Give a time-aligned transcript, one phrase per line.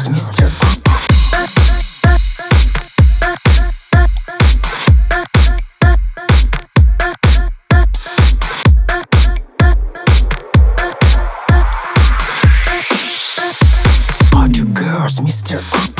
[0.00, 0.46] yours, mister.
[14.30, 15.99] Party girls, mister.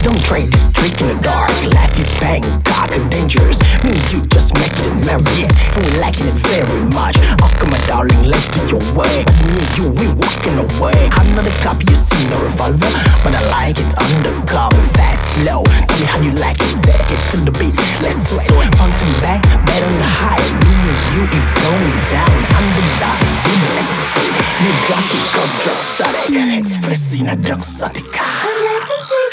[0.00, 1.52] Don't trade this trick in the dark.
[1.76, 3.60] Life is bang, dark and dangerous.
[3.84, 5.52] Me and you just make it memories.
[5.76, 7.20] And we liking it very much.
[7.44, 9.28] Oh, come on, darling, let's do your way.
[9.44, 10.96] Me and you, we walking away.
[11.20, 12.88] I'm not a cop, you see no revolver.
[13.20, 15.68] But I like it undercover, fast, slow.
[15.68, 17.76] Tell me how you like it, take it to the beat.
[18.00, 18.48] Let's sweat.
[18.48, 20.40] Front Fountain back, bed on the high.
[20.64, 22.38] Me and you is going down.
[22.56, 24.26] I'm the exotic, in the ecstasy.
[24.64, 26.20] New drop it, cause drugs are
[26.56, 29.29] Expressina, drugs are I'd like to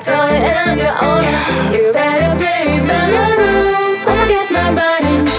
[0.00, 1.76] toy and I'm your owner.
[1.76, 4.04] You better play by the rules.
[4.04, 5.29] Don't forget my body.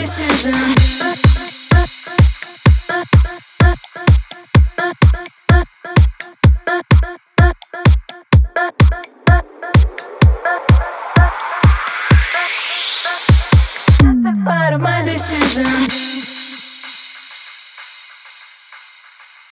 [0.00, 1.29] criticism.